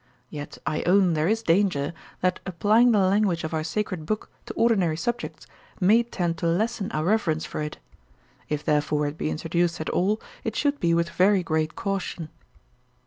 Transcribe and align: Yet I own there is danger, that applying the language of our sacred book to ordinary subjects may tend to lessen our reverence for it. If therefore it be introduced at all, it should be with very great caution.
Yet 0.31 0.57
I 0.65 0.81
own 0.87 1.13
there 1.13 1.27
is 1.27 1.43
danger, 1.43 1.93
that 2.21 2.39
applying 2.47 2.91
the 2.91 2.97
language 2.97 3.43
of 3.43 3.53
our 3.53 3.63
sacred 3.63 4.03
book 4.07 4.31
to 4.47 4.53
ordinary 4.55 4.97
subjects 4.97 5.45
may 5.79 6.01
tend 6.01 6.39
to 6.39 6.47
lessen 6.47 6.91
our 6.91 7.03
reverence 7.05 7.45
for 7.45 7.61
it. 7.61 7.77
If 8.49 8.65
therefore 8.65 9.05
it 9.05 9.15
be 9.15 9.29
introduced 9.29 9.79
at 9.79 9.91
all, 9.91 10.19
it 10.43 10.55
should 10.55 10.79
be 10.79 10.95
with 10.95 11.09
very 11.11 11.43
great 11.43 11.75
caution. 11.75 12.29